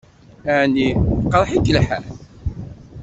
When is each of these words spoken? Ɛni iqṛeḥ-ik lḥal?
Ɛni 0.59 0.87
iqṛeḥ-ik 1.23 1.65
lḥal? 1.77 2.03